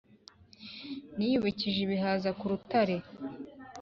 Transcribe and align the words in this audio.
niyubikije 1.15 1.79
ibihaza 1.85 2.29
ku 2.39 2.45
rutaro! 2.51 2.97